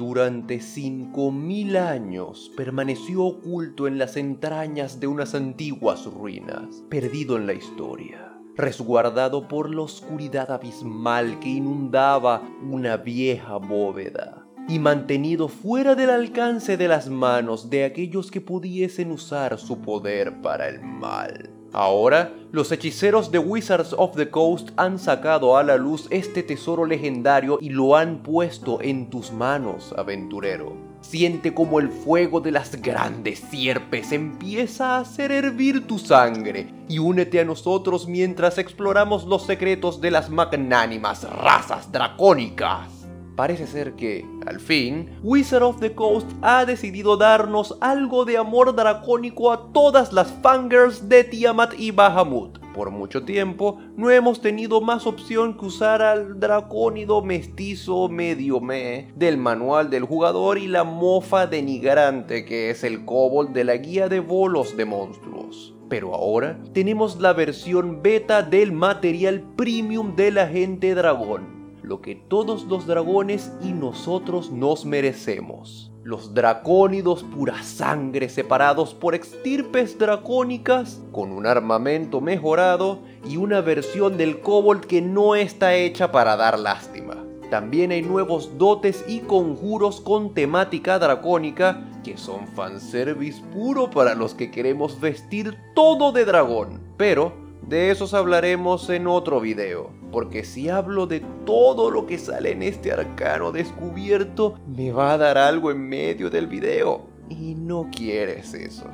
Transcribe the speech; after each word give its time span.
Durante 0.00 0.60
5.000 0.60 1.76
años 1.76 2.50
permaneció 2.56 3.22
oculto 3.22 3.86
en 3.86 3.98
las 3.98 4.16
entrañas 4.16 4.98
de 4.98 5.06
unas 5.06 5.34
antiguas 5.34 6.06
ruinas, 6.06 6.82
perdido 6.88 7.36
en 7.36 7.46
la 7.46 7.52
historia, 7.52 8.32
resguardado 8.56 9.46
por 9.46 9.68
la 9.68 9.82
oscuridad 9.82 10.52
abismal 10.52 11.38
que 11.40 11.50
inundaba 11.50 12.40
una 12.62 12.96
vieja 12.96 13.58
bóveda 13.58 14.46
y 14.66 14.78
mantenido 14.78 15.48
fuera 15.48 15.94
del 15.94 16.08
alcance 16.08 16.78
de 16.78 16.88
las 16.88 17.10
manos 17.10 17.68
de 17.68 17.84
aquellos 17.84 18.30
que 18.30 18.40
pudiesen 18.40 19.12
usar 19.12 19.58
su 19.58 19.82
poder 19.82 20.40
para 20.40 20.70
el 20.70 20.80
mal. 20.80 21.59
Ahora, 21.72 22.32
los 22.50 22.72
hechiceros 22.72 23.30
de 23.30 23.38
Wizards 23.38 23.94
of 23.96 24.16
the 24.16 24.28
Coast 24.28 24.70
han 24.76 24.98
sacado 24.98 25.56
a 25.56 25.62
la 25.62 25.76
luz 25.76 26.08
este 26.10 26.42
tesoro 26.42 26.84
legendario 26.84 27.58
y 27.60 27.70
lo 27.70 27.96
han 27.96 28.24
puesto 28.24 28.80
en 28.82 29.08
tus 29.08 29.32
manos, 29.32 29.94
aventurero. 29.96 30.76
Siente 31.00 31.54
como 31.54 31.78
el 31.78 31.90
fuego 31.90 32.40
de 32.40 32.50
las 32.50 32.82
grandes 32.82 33.38
sierpes 33.38 34.12
empieza 34.12 34.96
a 34.96 35.00
hacer 35.00 35.32
hervir 35.32 35.86
tu 35.86 35.98
sangre 35.98 36.74
y 36.88 36.98
únete 36.98 37.40
a 37.40 37.44
nosotros 37.44 38.08
mientras 38.08 38.58
exploramos 38.58 39.24
los 39.24 39.46
secretos 39.46 40.00
de 40.00 40.10
las 40.10 40.28
magnánimas 40.28 41.22
razas 41.22 41.90
dracónicas 41.90 42.99
parece 43.40 43.66
ser 43.66 43.94
que, 43.94 44.26
al 44.44 44.60
fin, 44.60 45.18
Wizard 45.22 45.62
of 45.62 45.80
the 45.80 45.94
Coast 45.94 46.30
ha 46.42 46.66
decidido 46.66 47.16
darnos 47.16 47.74
algo 47.80 48.26
de 48.26 48.36
amor 48.36 48.76
dracónico 48.76 49.50
a 49.50 49.72
todas 49.72 50.12
las 50.12 50.30
fangirls 50.42 51.08
de 51.08 51.24
Tiamat 51.24 51.72
y 51.78 51.90
Bahamut. 51.90 52.58
Por 52.74 52.90
mucho 52.90 53.24
tiempo 53.24 53.78
no 53.96 54.10
hemos 54.10 54.42
tenido 54.42 54.82
más 54.82 55.06
opción 55.06 55.56
que 55.56 55.64
usar 55.64 56.02
al 56.02 56.38
dracónido 56.38 57.22
mestizo 57.22 58.10
medio 58.10 58.60
me 58.60 59.10
del 59.16 59.38
manual 59.38 59.88
del 59.88 60.04
jugador 60.04 60.58
y 60.58 60.66
la 60.66 60.84
mofa 60.84 61.46
denigrante 61.46 62.44
que 62.44 62.68
es 62.68 62.84
el 62.84 63.06
kobold 63.06 63.54
de 63.54 63.64
la 63.64 63.78
guía 63.78 64.10
de 64.10 64.20
bolos 64.20 64.76
de 64.76 64.84
monstruos. 64.84 65.74
Pero 65.88 66.14
ahora 66.14 66.58
tenemos 66.74 67.18
la 67.18 67.32
versión 67.32 68.02
beta 68.02 68.42
del 68.42 68.70
material 68.72 69.40
premium 69.56 70.14
del 70.14 70.36
agente 70.36 70.94
dragón 70.94 71.59
lo 71.90 72.00
que 72.00 72.14
todos 72.14 72.66
los 72.66 72.86
dragones 72.86 73.50
y 73.64 73.72
nosotros 73.72 74.52
nos 74.52 74.84
merecemos. 74.84 75.90
Los 76.04 76.34
dracónidos 76.34 77.24
pura 77.24 77.64
sangre 77.64 78.28
separados 78.28 78.94
por 78.94 79.16
extirpes 79.16 79.98
dracónicas, 79.98 81.02
con 81.10 81.32
un 81.32 81.46
armamento 81.48 82.20
mejorado 82.20 83.00
y 83.28 83.38
una 83.38 83.60
versión 83.60 84.16
del 84.16 84.40
kobold 84.40 84.84
que 84.84 85.02
no 85.02 85.34
está 85.34 85.74
hecha 85.74 86.12
para 86.12 86.36
dar 86.36 86.60
lástima. 86.60 87.16
También 87.50 87.90
hay 87.90 88.02
nuevos 88.02 88.56
dotes 88.56 89.04
y 89.08 89.18
conjuros 89.18 90.00
con 90.00 90.32
temática 90.32 91.00
dracónica 91.00 91.88
que 92.04 92.16
son 92.16 92.46
fanservice 92.54 93.42
puro 93.52 93.90
para 93.90 94.14
los 94.14 94.34
que 94.34 94.52
queremos 94.52 95.00
vestir 95.00 95.58
todo 95.74 96.12
de 96.12 96.24
dragón. 96.24 96.80
Pero 96.96 97.32
de 97.62 97.90
esos 97.90 98.14
hablaremos 98.14 98.88
en 98.90 99.08
otro 99.08 99.40
video 99.40 99.99
porque 100.10 100.44
si 100.44 100.68
hablo 100.68 101.06
de 101.06 101.20
todo 101.44 101.90
lo 101.90 102.06
que 102.06 102.18
sale 102.18 102.52
en 102.52 102.62
este 102.62 102.92
arcano 102.92 103.52
descubierto, 103.52 104.58
me 104.66 104.92
va 104.92 105.12
a 105.12 105.18
dar 105.18 105.38
algo 105.38 105.70
en 105.70 105.88
medio 105.88 106.30
del 106.30 106.46
video. 106.46 107.06
Y 107.28 107.54
no 107.54 107.88
quieres 107.94 108.54
eso. 108.54 108.86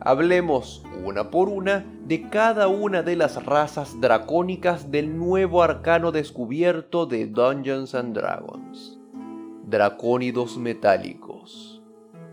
Hablemos 0.00 0.82
una 1.04 1.30
por 1.30 1.48
una 1.48 1.84
de 2.04 2.28
cada 2.28 2.66
una 2.68 3.02
de 3.02 3.16
las 3.16 3.44
razas 3.44 4.00
dracónicas 4.00 4.90
del 4.90 5.16
nuevo 5.16 5.62
arcano 5.62 6.10
descubierto 6.10 7.06
de 7.06 7.26
Dungeons 7.26 7.94
and 7.94 8.16
Dragons. 8.16 8.98
Dracónidos 9.66 10.56
metálicos. 10.56 11.82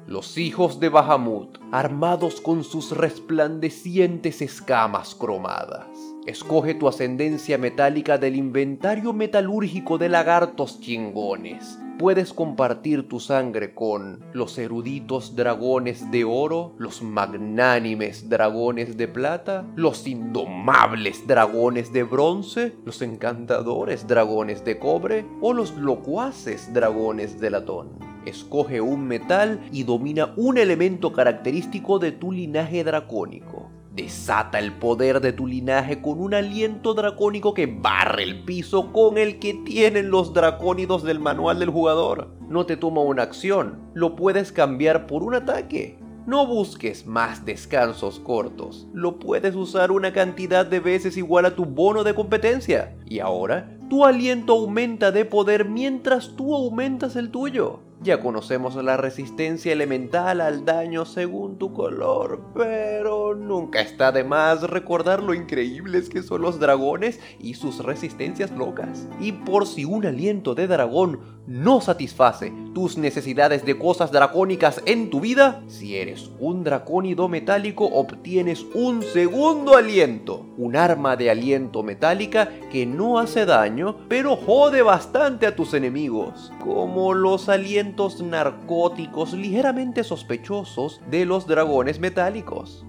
Los 0.08 0.40
hijos 0.40 0.80
de 0.80 0.90
Bahamut, 0.90 1.60
armados 1.72 2.42
con 2.42 2.64
sus 2.64 2.98
resplandecientes 2.98 4.42
escamas 4.42 5.14
cromadas 5.14 5.86
Escoge 6.30 6.76
tu 6.76 6.88
ascendencia 6.88 7.58
metálica 7.58 8.20
del 8.20 8.36
inventario 8.36 9.14
metalúrgico 9.14 9.98
de 9.98 10.10
lagartos 10.10 10.80
chingones. 10.80 11.80
Puedes 11.98 12.34
compartir 12.34 13.08
tu 13.10 13.20
sangre 13.20 13.74
con 13.74 14.24
los 14.32 14.60
eruditos 14.60 15.36
dragones 15.36 16.12
de 16.12 16.26
oro, 16.26 16.76
los 16.78 17.02
magnánimes 17.02 18.30
dragones 18.30 18.96
de 18.96 19.08
plata, 19.08 19.66
los 19.76 20.06
indomables 20.06 21.26
dragones 21.26 21.92
de 21.94 22.04
bronce, 22.04 22.76
los 22.86 23.02
encantadores 23.02 24.06
dragones 24.06 24.64
de 24.64 24.78
cobre 24.78 25.26
o 25.42 25.54
los 25.54 25.76
locuaces 25.78 26.72
dragones 26.72 27.40
de 27.40 27.50
latón. 27.50 27.98
Escoge 28.28 28.82
un 28.82 29.08
metal 29.08 29.60
y 29.72 29.82
domina 29.82 30.36
un 30.38 30.60
elemento 30.60 31.12
característico 31.12 31.98
de 31.98 32.12
tu 32.12 32.32
linaje 32.32 32.84
dracónico. 32.84 33.79
Desata 33.94 34.60
el 34.60 34.74
poder 34.74 35.20
de 35.20 35.34
tu 35.34 35.48
linaje 35.48 36.02
con 36.02 36.22
un 36.22 36.36
aliento 36.36 36.94
dracónico 36.94 37.56
que 37.56 37.66
barre 37.66 38.24
el 38.24 38.44
piso 38.44 38.94
con 38.94 39.18
el 39.18 39.40
que 39.40 39.56
tienen 39.56 40.12
los 40.12 40.32
dracónidos 40.34 41.04
del 41.04 41.20
manual 41.20 41.58
del 41.60 41.72
jugador. 41.72 42.30
No 42.48 42.66
te 42.66 42.78
toma 42.78 43.02
una 43.02 43.24
acción, 43.24 43.80
lo 43.96 44.16
puedes 44.16 44.52
cambiar 44.52 45.08
por 45.08 45.24
un 45.24 45.34
ataque. 45.34 45.98
No 46.28 46.46
busques 46.46 47.08
más 47.08 47.44
descansos 47.46 48.20
cortos, 48.20 48.88
lo 48.94 49.18
puedes 49.18 49.56
usar 49.56 49.92
una 49.92 50.14
cantidad 50.14 50.68
de 50.68 50.80
veces 50.80 51.18
igual 51.18 51.46
a 51.46 51.56
tu 51.56 51.66
bono 51.66 52.04
de 52.04 52.14
competencia. 52.14 52.96
Y 53.08 53.20
ahora, 53.20 53.76
tu 53.90 54.06
aliento 54.06 54.54
aumenta 54.54 55.12
de 55.12 55.26
poder 55.26 55.66
mientras 55.66 56.36
tú 56.36 56.54
aumentas 56.54 57.16
el 57.16 57.32
tuyo. 57.32 57.80
Ya 58.02 58.22
conocemos 58.22 58.76
la 58.76 58.96
resistencia 58.96 59.74
elemental 59.74 60.40
al 60.40 60.64
daño 60.64 61.04
según 61.04 61.58
tu 61.58 61.74
color, 61.74 62.40
pero 62.56 63.36
nunca 63.36 63.82
está 63.82 64.14
de 64.14 64.24
más 64.24 64.64
recordar 64.64 65.22
lo 65.22 65.34
increíbles 65.34 66.08
que 66.08 66.24
son 66.24 66.42
los 66.44 66.62
dragones 66.62 67.20
y 67.42 67.56
sus 67.56 67.84
resistencias 67.84 68.52
locas. 68.52 69.10
Y 69.20 69.34
por 69.34 69.68
si 69.68 69.84
un 69.84 70.06
aliento 70.06 70.56
de 70.56 70.68
dragón 70.68 71.40
no 71.46 71.82
satisface 71.82 72.54
tus 72.74 72.98
necesidades 72.98 73.66
de 73.66 73.78
cosas 73.78 74.12
dracónicas 74.12 74.82
en 74.86 75.10
tu 75.10 75.20
vida, 75.20 75.64
si 75.68 75.98
eres 75.98 76.30
un 76.40 76.64
dracónido 76.64 77.28
metálico 77.28 77.86
obtienes 77.86 78.66
un 78.76 79.02
segundo 79.02 79.76
aliento, 79.76 80.46
un 80.58 80.76
arma 80.76 81.18
de 81.18 81.32
aliento 81.32 81.82
metálica 81.82 82.50
que 82.72 82.86
no 82.86 83.18
hace 83.18 83.46
daño, 83.46 83.96
pero 84.08 84.36
jode 84.36 84.84
bastante 84.84 85.48
a 85.48 85.56
tus 85.56 85.74
enemigos, 85.74 86.54
como 86.64 87.16
los 87.16 87.50
alientos 87.50 87.89
narcóticos 88.22 89.34
ligeramente 89.34 90.04
sospechosos 90.04 91.02
de 91.10 91.26
los 91.26 91.48
dragones 91.48 92.00
metálicos. 92.00 92.86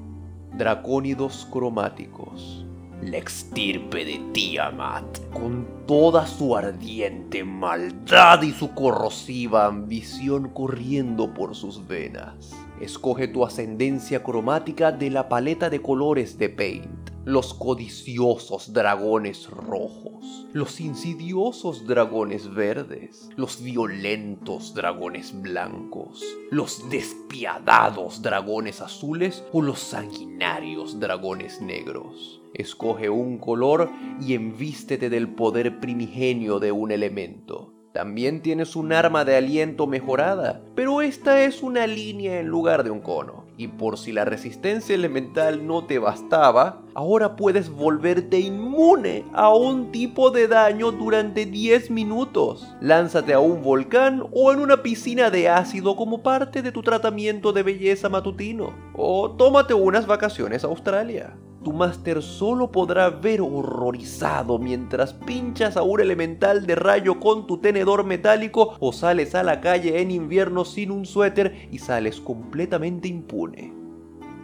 Dracónidos 0.57 1.47
cromáticos 1.51 2.65
la 3.03 3.17
extirpe 3.17 4.05
de 4.05 4.21
Tiamat, 4.33 5.19
con 5.33 5.67
toda 5.87 6.27
su 6.27 6.55
ardiente 6.55 7.45
maldad 7.45 8.43
y 8.43 8.53
su 8.53 8.75
corrosiva 8.75 9.67
ambición 9.67 10.51
corriendo 10.51 11.33
por 11.33 11.55
sus 11.55 11.87
venas. 11.87 12.53
Escoge 12.81 13.29
tu 13.29 13.45
ascendencia 13.45 14.23
cromática 14.23 14.93
de 14.93 15.11
la 15.11 15.29
paleta 15.29 15.71
de 15.71 15.81
colores 15.81 16.37
de 16.39 16.51
Paint. 16.51 17.00
Los 17.27 17.53
codiciosos 17.53 18.73
dragones 18.73 19.51
rojos, 19.51 20.47
los 20.55 20.81
insidiosos 20.81 21.87
dragones 21.87 22.55
verdes, 22.55 23.29
los 23.37 23.63
violentos 23.63 24.73
dragones 24.73 25.39
blancos, 25.43 26.25
los 26.51 26.89
despiadados 26.89 28.23
dragones 28.23 28.81
azules 28.81 29.45
o 29.53 29.61
los 29.61 29.81
sanguinarios 29.81 30.99
dragones 30.99 31.61
negros. 31.61 32.41
Escoge 32.55 33.11
un 33.11 33.37
color 33.37 33.91
y 34.19 34.33
envístete 34.33 35.11
del 35.11 35.29
poder 35.29 35.79
primigenio 35.79 36.59
de 36.59 36.73
un 36.73 36.91
elemento. 36.91 37.75
También 37.93 38.41
tienes 38.41 38.77
un 38.77 38.95
arma 38.95 39.27
de 39.27 39.37
aliento 39.37 39.87
mejorada, 39.87 40.63
pero 40.75 41.03
esta 41.03 41.45
es 41.45 41.63
una 41.63 41.87
línea 41.87 42.41
en 42.41 42.47
lugar 42.47 42.83
de 42.83 42.91
un 42.91 43.01
cono. 43.01 43.40
Y 43.61 43.69
por 43.69 43.99
si 43.99 44.11
la 44.11 44.25
resistencia 44.25 44.95
elemental 44.95 45.67
no 45.67 45.85
te 45.85 45.99
bastaba, 45.99 46.81
ahora 46.95 47.37
puedes 47.37 47.69
volverte 47.69 48.41
inmune 48.41 49.23
a 49.35 49.55
un 49.55 49.93
tipo 49.93 50.31
de 50.31 50.49
daño 50.49 50.93
durante 50.93 51.45
10 51.45 51.91
minutos. 51.91 52.67
Lánzate 52.81 53.35
a 53.35 53.41
un 53.41 53.61
volcán 53.61 54.25
o 54.33 54.51
en 54.51 54.61
una 54.61 54.83
piscina 54.83 55.29
de 55.29 55.51
ácido 55.51 55.95
como 55.95 56.23
parte 56.23 56.63
de 56.63 56.73
tu 56.73 56.81
tratamiento 56.81 57.53
de 57.53 57.63
belleza 57.63 58.09
matutino. 58.09 58.73
O 58.95 59.31
tómate 59.33 59.75
unas 59.75 60.07
vacaciones 60.07 60.65
a 60.65 60.69
Australia 60.69 61.37
tu 61.63 61.73
máster 61.73 62.23
solo 62.23 62.71
podrá 62.71 63.11
ver 63.11 63.41
horrorizado 63.41 64.59
mientras 64.59 65.13
pinchas 65.13 65.77
a 65.77 65.83
un 65.83 66.01
elemental 66.01 66.67
de 66.67 66.75
rayo 66.75 67.21
con 67.21 67.47
tu 67.47 67.59
tenedor 67.59 68.05
metálico 68.05 68.77
o 68.81 68.93
sales 68.93 69.35
a 69.35 69.43
la 69.43 69.61
calle 69.61 70.01
en 70.01 70.11
invierno 70.11 70.65
sin 70.65 70.91
un 70.91 71.05
suéter 71.05 71.69
y 71.71 71.79
sales 71.79 72.21
completamente 72.21 73.09
impune. 73.09 73.73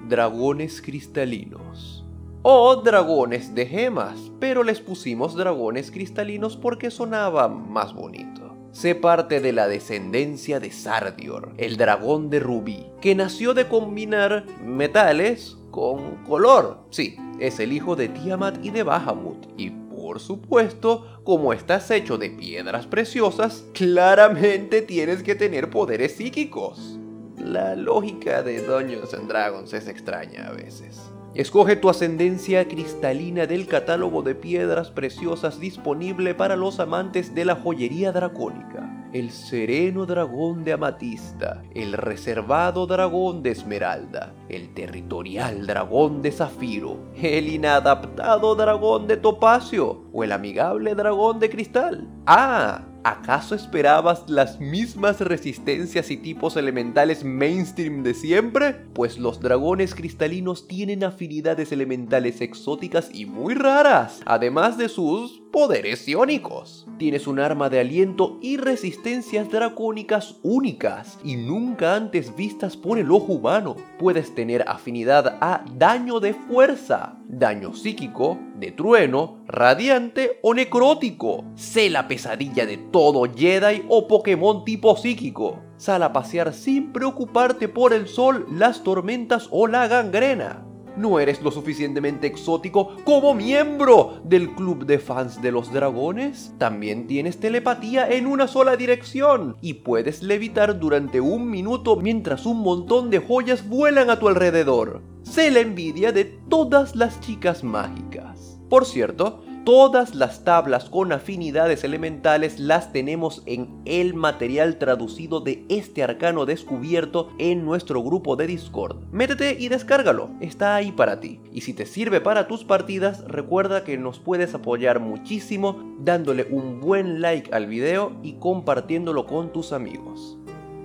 Dragones 0.08 0.82
cristalinos. 0.82 2.04
O 2.42 2.76
dragones 2.76 3.54
de 3.54 3.66
gemas, 3.66 4.30
pero 4.38 4.62
les 4.62 4.80
pusimos 4.80 5.34
dragones 5.34 5.90
cristalinos 5.90 6.56
porque 6.56 6.90
sonaba 6.90 7.48
más 7.48 7.92
bonito. 7.92 8.54
Sé 8.70 8.94
parte 8.94 9.40
de 9.40 9.52
la 9.52 9.68
descendencia 9.68 10.60
de 10.60 10.70
Sardior, 10.70 11.54
el 11.56 11.78
dragón 11.78 12.28
de 12.28 12.40
Rubí, 12.40 12.86
que 13.00 13.14
nació 13.14 13.54
de 13.54 13.68
combinar 13.68 14.44
metales 14.62 15.56
con 15.76 16.24
color. 16.24 16.78
Sí, 16.88 17.18
es 17.38 17.60
el 17.60 17.70
hijo 17.70 17.96
de 17.96 18.08
Tiamat 18.08 18.64
y 18.64 18.70
de 18.70 18.82
Bahamut. 18.82 19.46
Y 19.58 19.68
por 19.68 20.20
supuesto, 20.20 21.20
como 21.22 21.52
estás 21.52 21.90
hecho 21.90 22.16
de 22.16 22.30
piedras 22.30 22.86
preciosas, 22.86 23.62
claramente 23.74 24.80
tienes 24.80 25.22
que 25.22 25.34
tener 25.34 25.68
poderes 25.68 26.16
psíquicos. 26.16 26.98
La 27.38 27.76
lógica 27.76 28.42
de 28.42 28.62
Dungeons 28.62 29.12
and 29.12 29.28
Dragons 29.28 29.74
es 29.74 29.86
extraña 29.86 30.46
a 30.46 30.52
veces. 30.52 30.98
Escoge 31.34 31.76
tu 31.76 31.90
ascendencia 31.90 32.66
cristalina 32.66 33.46
del 33.46 33.66
catálogo 33.66 34.22
de 34.22 34.34
piedras 34.34 34.90
preciosas 34.90 35.60
disponible 35.60 36.34
para 36.34 36.56
los 36.56 36.80
amantes 36.80 37.34
de 37.34 37.44
la 37.44 37.54
joyería 37.54 38.12
dracónica. 38.12 39.05
El 39.16 39.30
sereno 39.30 40.04
dragón 40.04 40.62
de 40.62 40.74
amatista, 40.74 41.62
el 41.74 41.94
reservado 41.94 42.86
dragón 42.86 43.42
de 43.42 43.52
esmeralda, 43.52 44.34
el 44.50 44.74
territorial 44.74 45.66
dragón 45.66 46.20
de 46.20 46.32
zafiro, 46.32 46.98
el 47.14 47.48
inadaptado 47.48 48.54
dragón 48.54 49.06
de 49.06 49.16
topacio 49.16 50.02
o 50.12 50.22
el 50.22 50.32
amigable 50.32 50.94
dragón 50.94 51.38
de 51.38 51.48
cristal. 51.48 52.06
Ah, 52.26 52.82
¿Acaso 53.04 53.54
esperabas 53.54 54.28
las 54.28 54.58
mismas 54.58 55.20
resistencias 55.20 56.10
y 56.10 56.16
tipos 56.16 56.56
elementales 56.56 57.22
mainstream 57.22 58.02
de 58.02 58.14
siempre? 58.14 58.72
Pues 58.94 59.16
los 59.16 59.38
dragones 59.38 59.94
cristalinos 59.94 60.66
tienen 60.66 61.04
afinidades 61.04 61.70
elementales 61.70 62.40
exóticas 62.40 63.08
y 63.14 63.24
muy 63.24 63.54
raras, 63.54 64.20
además 64.26 64.76
de 64.76 64.88
sus 64.88 65.40
poderes 65.56 66.06
iónicos. 66.06 66.86
Tienes 66.98 67.26
un 67.26 67.40
arma 67.40 67.70
de 67.70 67.80
aliento 67.80 68.36
y 68.42 68.58
resistencias 68.58 69.50
dracónicas 69.50 70.36
únicas 70.42 71.18
y 71.24 71.36
nunca 71.36 71.94
antes 71.94 72.36
vistas 72.36 72.76
por 72.76 72.98
el 72.98 73.10
ojo 73.10 73.32
humano. 73.32 73.74
Puedes 73.98 74.34
tener 74.34 74.68
afinidad 74.68 75.38
a 75.40 75.64
daño 75.78 76.20
de 76.20 76.34
fuerza, 76.34 77.16
daño 77.26 77.72
psíquico, 77.74 78.38
de 78.56 78.70
trueno, 78.70 79.38
radiante 79.46 80.40
o 80.42 80.52
necrótico. 80.52 81.46
Sé 81.54 81.88
la 81.88 82.06
pesadilla 82.06 82.66
de 82.66 82.76
todo 82.76 83.24
Jedi 83.24 83.82
o 83.88 84.08
Pokémon 84.08 84.62
tipo 84.62 84.94
psíquico. 84.98 85.62
Sal 85.78 86.02
a 86.02 86.12
pasear 86.12 86.52
sin 86.52 86.92
preocuparte 86.92 87.66
por 87.66 87.94
el 87.94 88.08
sol, 88.08 88.46
las 88.52 88.82
tormentas 88.82 89.48
o 89.50 89.66
la 89.68 89.88
gangrena 89.88 90.66
no 90.96 91.20
eres 91.20 91.42
lo 91.42 91.50
suficientemente 91.50 92.26
exótico 92.26 92.96
como 93.04 93.34
miembro 93.34 94.20
del 94.24 94.54
club 94.54 94.86
de 94.86 94.98
fans 94.98 95.40
de 95.42 95.52
los 95.52 95.72
dragones. 95.72 96.52
También 96.58 97.06
tienes 97.06 97.38
telepatía 97.38 98.08
en 98.08 98.26
una 98.26 98.48
sola 98.48 98.76
dirección 98.76 99.56
y 99.60 99.74
puedes 99.74 100.22
levitar 100.22 100.78
durante 100.78 101.20
un 101.20 101.50
minuto 101.50 101.96
mientras 101.96 102.46
un 102.46 102.60
montón 102.60 103.10
de 103.10 103.18
joyas 103.18 103.68
vuelan 103.68 104.10
a 104.10 104.18
tu 104.18 104.28
alrededor. 104.28 105.15
Sé 105.28 105.50
la 105.50 105.60
envidia 105.60 106.12
de 106.12 106.24
todas 106.24 106.94
las 106.94 107.20
chicas 107.20 107.64
mágicas. 107.64 108.58
Por 108.68 108.86
cierto, 108.86 109.42
Todas 109.66 110.14
las 110.14 110.44
tablas 110.44 110.88
con 110.88 111.10
afinidades 111.10 111.82
elementales 111.82 112.60
las 112.60 112.92
tenemos 112.92 113.42
en 113.46 113.82
el 113.84 114.14
material 114.14 114.78
traducido 114.78 115.40
de 115.40 115.64
este 115.68 116.04
arcano 116.04 116.46
descubierto 116.46 117.32
en 117.38 117.64
nuestro 117.64 118.00
grupo 118.00 118.36
de 118.36 118.46
Discord. 118.46 118.98
Métete 119.10 119.56
y 119.58 119.68
descárgalo, 119.68 120.30
está 120.40 120.76
ahí 120.76 120.92
para 120.92 121.18
ti. 121.18 121.40
Y 121.52 121.62
si 121.62 121.74
te 121.74 121.84
sirve 121.84 122.20
para 122.20 122.46
tus 122.46 122.62
partidas, 122.62 123.24
recuerda 123.24 123.82
que 123.82 123.98
nos 123.98 124.20
puedes 124.20 124.54
apoyar 124.54 125.00
muchísimo 125.00 125.96
dándole 125.98 126.46
un 126.48 126.80
buen 126.80 127.20
like 127.20 127.52
al 127.52 127.66
video 127.66 128.12
y 128.22 128.34
compartiéndolo 128.34 129.26
con 129.26 129.52
tus 129.52 129.72
amigos. 129.72 130.38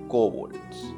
Kobolds 0.08 0.92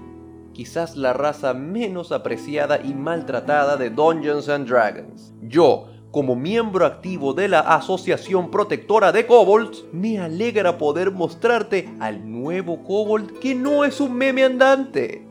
quizás 0.55 0.97
la 0.97 1.13
raza 1.13 1.53
menos 1.53 2.13
apreciada 2.13 2.81
y 2.83 2.95
maltratada 2.95 3.77
de 3.77 3.91
Dungeons 3.91 4.49
and 4.49 4.67
Dragons. 4.67 5.35
Yo, 5.43 5.89
como 6.11 6.37
miembro 6.37 6.87
activo 6.87 7.35
de 7.35 7.49
la 7.49 7.61
Asociación 7.61 8.51
Protectora 8.51 9.13
de 9.13 9.27
Kobolds, 9.27 9.85
me 9.93 10.19
alegra 10.21 10.79
poder 10.79 11.11
mostrarte 11.11 11.93
al 12.01 12.31
nuevo 12.31 12.83
Kobold 12.85 13.39
que 13.41 13.55
no 13.55 13.85
es 13.85 14.01
un 14.01 14.15
meme 14.15 14.45
andante. 14.45 15.27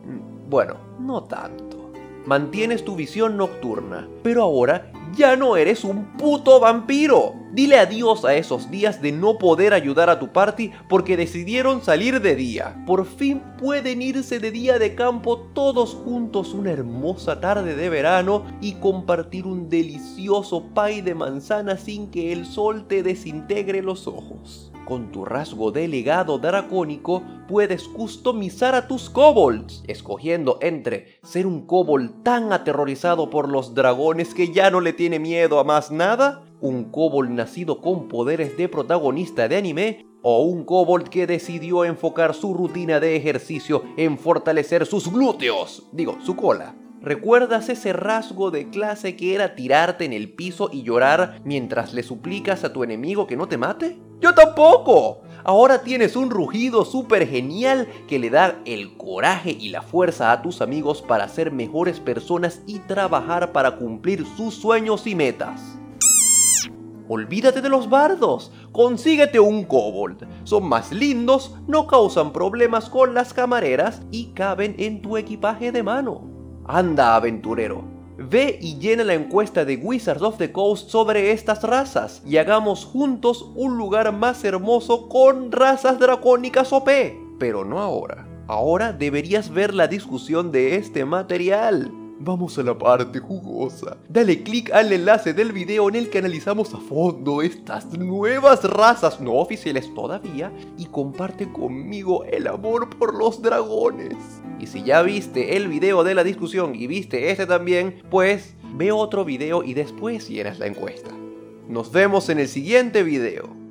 Bueno, 0.49 0.75
no 0.99 1.23
tanto. 1.23 1.91
Mantienes 2.25 2.85
tu 2.85 2.95
visión 2.95 3.37
nocturna, 3.37 4.07
pero 4.21 4.43
ahora 4.43 4.91
ya 5.15 5.35
no 5.35 5.55
eres 5.55 5.83
un 5.83 6.17
puto 6.17 6.59
vampiro. 6.59 7.35
Dile 7.51 7.77
adiós 7.77 8.25
a 8.25 8.35
esos 8.35 8.71
días 8.71 9.01
de 9.01 9.11
no 9.11 9.37
poder 9.37 9.73
ayudar 9.73 10.09
a 10.09 10.19
tu 10.19 10.33
party 10.33 10.71
porque 10.89 11.15
decidieron 11.15 11.83
salir 11.83 12.19
de 12.21 12.35
día. 12.35 12.83
Por 12.87 13.05
fin 13.05 13.41
pueden 13.59 14.01
irse 14.01 14.39
de 14.39 14.51
día 14.51 14.79
de 14.79 14.95
campo 14.95 15.37
todos 15.53 15.93
juntos 15.93 16.53
una 16.53 16.71
hermosa 16.71 17.39
tarde 17.39 17.75
de 17.75 17.89
verano 17.89 18.43
y 18.59 18.73
compartir 18.73 19.45
un 19.45 19.69
delicioso 19.69 20.65
pie 20.73 21.03
de 21.03 21.15
manzana 21.15 21.77
sin 21.77 22.09
que 22.09 22.33
el 22.33 22.45
sol 22.45 22.87
te 22.87 23.03
desintegre 23.03 23.81
los 23.81 24.07
ojos. 24.07 24.72
Con 24.85 25.13
tu 25.13 25.23
rasgo 25.23 25.71
delegado 25.71 26.39
dracónico 26.39 27.23
puedes 27.47 27.87
customizar 27.87 28.75
a 28.75 28.87
tus 28.87 29.09
kobolds, 29.09 29.81
escogiendo 29.87 30.57
entre 30.61 31.19
ser 31.23 31.47
un 31.47 31.65
kobold 31.65 32.23
tan 32.23 32.51
aterrorizado 32.51 33.29
por 33.29 33.47
los 33.47 33.73
dragones 33.73 34.33
que 34.33 34.51
ya 34.51 34.69
no 34.69 34.81
le 34.81 34.91
tiene 34.91 35.19
miedo 35.19 35.59
a 35.59 35.63
más 35.63 35.89
nada, 35.89 36.43
un 36.59 36.91
kobold 36.91 37.29
nacido 37.29 37.79
con 37.79 38.09
poderes 38.09 38.57
de 38.57 38.67
protagonista 38.67 39.47
de 39.47 39.55
anime, 39.55 40.05
o 40.21 40.43
un 40.43 40.65
kobold 40.65 41.07
que 41.07 41.27
decidió 41.27 41.85
enfocar 41.85 42.33
su 42.33 42.53
rutina 42.53 42.99
de 42.99 43.15
ejercicio 43.15 43.83
en 43.97 44.17
fortalecer 44.17 44.85
sus 44.85 45.11
glúteos, 45.11 45.87
digo, 45.93 46.17
su 46.25 46.35
cola. 46.35 46.75
¿Recuerdas 47.01 47.67
ese 47.67 47.91
rasgo 47.91 48.49
de 48.49 48.69
clase 48.69 49.17
que 49.17 49.35
era 49.35 49.55
tirarte 49.55 50.05
en 50.05 50.13
el 50.13 50.31
piso 50.31 50.69
y 50.71 50.83
llorar 50.83 51.41
mientras 51.43 51.93
le 51.93 52.01
suplicas 52.01 52.63
a 52.63 52.71
tu 52.71 52.81
enemigo 52.81 53.27
que 53.27 53.35
no 53.35 53.49
te 53.49 53.57
mate? 53.57 53.99
¡Yo 54.23 54.33
tampoco! 54.33 55.19
Ahora 55.43 55.81
tienes 55.81 56.15
un 56.15 56.29
rugido 56.29 56.85
súper 56.85 57.27
genial 57.27 57.89
que 58.07 58.19
le 58.19 58.29
da 58.29 58.55
el 58.63 58.95
coraje 58.95 59.51
y 59.51 59.67
la 59.67 59.81
fuerza 59.81 60.31
a 60.31 60.41
tus 60.41 60.61
amigos 60.61 61.01
para 61.01 61.27
ser 61.27 61.51
mejores 61.51 61.99
personas 61.99 62.61
y 62.65 62.79
trabajar 62.79 63.51
para 63.51 63.75
cumplir 63.75 64.25
sus 64.37 64.55
sueños 64.55 65.07
y 65.07 65.15
metas. 65.15 65.59
Olvídate 67.09 67.59
de 67.59 67.67
los 67.67 67.89
bardos, 67.89 68.53
consíguete 68.71 69.41
un 69.41 69.65
kobold. 69.65 70.25
Son 70.45 70.69
más 70.69 70.93
lindos, 70.93 71.57
no 71.67 71.85
causan 71.85 72.31
problemas 72.31 72.89
con 72.89 73.13
las 73.13 73.33
camareras 73.33 74.03
y 74.09 74.27
caben 74.27 74.73
en 74.79 75.01
tu 75.01 75.17
equipaje 75.17 75.73
de 75.73 75.83
mano. 75.83 76.29
Anda, 76.65 77.17
aventurero. 77.17 77.92
Ve 78.17 78.59
y 78.61 78.77
llena 78.77 79.03
la 79.03 79.15
encuesta 79.15 79.65
de 79.65 79.77
Wizards 79.77 80.21
of 80.21 80.37
the 80.37 80.51
Coast 80.51 80.89
sobre 80.89 81.31
estas 81.31 81.63
razas 81.63 82.21
y 82.25 82.37
hagamos 82.37 82.85
juntos 82.85 83.51
un 83.55 83.77
lugar 83.77 84.11
más 84.11 84.43
hermoso 84.43 85.09
con 85.09 85.51
razas 85.51 85.99
dracónicas 85.99 86.71
OP. 86.73 86.89
Pero 87.39 87.65
no 87.65 87.79
ahora. 87.79 88.27
Ahora 88.47 88.93
deberías 88.93 89.49
ver 89.49 89.73
la 89.73 89.87
discusión 89.87 90.51
de 90.51 90.75
este 90.75 91.05
material. 91.05 92.02
Vamos 92.19 92.57
a 92.57 92.63
la 92.63 92.77
parte 92.77 93.19
jugosa. 93.19 93.97
Dale 94.07 94.43
click 94.43 94.71
al 94.71 94.93
enlace 94.93 95.33
del 95.33 95.51
video 95.51 95.89
en 95.89 95.95
el 95.95 96.09
que 96.09 96.19
analizamos 96.19 96.73
a 96.73 96.77
fondo 96.77 97.41
estas 97.41 97.97
nuevas 97.97 98.63
razas 98.63 99.19
no 99.19 99.33
oficiales 99.33 99.93
todavía 99.93 100.51
y 100.77 100.85
comparte 100.85 101.51
conmigo 101.51 102.23
el 102.25 102.47
amor 102.47 102.89
por 102.97 103.15
los 103.15 103.41
dragones. 103.41 104.15
Y 104.59 104.67
si 104.67 104.83
ya 104.83 105.01
viste 105.01 105.57
el 105.57 105.67
video 105.67 106.03
de 106.03 106.15
la 106.15 106.23
discusión 106.23 106.75
y 106.75 106.87
viste 106.87 107.31
este 107.31 107.45
también, 107.45 108.01
pues 108.09 108.55
ve 108.75 108.91
otro 108.91 109.25
video 109.25 109.63
y 109.63 109.73
después 109.73 110.29
llenas 110.29 110.59
la 110.59 110.67
encuesta. 110.67 111.11
Nos 111.67 111.91
vemos 111.91 112.29
en 112.29 112.39
el 112.39 112.47
siguiente 112.47 113.03
video. 113.03 113.62